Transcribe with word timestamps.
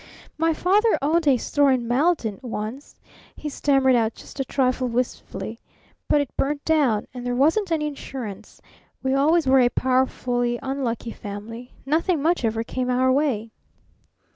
"My 0.35 0.51
father 0.51 0.97
owned 1.03 1.27
a 1.27 1.37
store 1.37 1.71
in 1.71 1.87
Malden, 1.87 2.39
once," 2.41 2.95
he 3.35 3.49
stammered, 3.49 3.93
just 4.15 4.39
a 4.39 4.43
trifle 4.43 4.87
wistfully, 4.87 5.59
"but 6.09 6.19
it 6.21 6.35
burnt 6.35 6.65
down, 6.65 7.05
and 7.13 7.23
there 7.23 7.35
wasn't 7.35 7.71
any 7.71 7.85
insurance. 7.85 8.63
We 9.03 9.13
always 9.13 9.45
were 9.45 9.59
a 9.59 9.69
powerfully 9.69 10.57
unlucky 10.63 11.11
family. 11.11 11.73
Nothing 11.85 12.19
much 12.19 12.43
ever 12.43 12.63
came 12.63 12.89
our 12.89 13.11
way!" 13.11 13.51